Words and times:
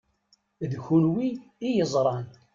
D 0.69 0.71
kunwi 0.85 1.27
i 1.67 1.69
yeẓṛan. 1.77 2.27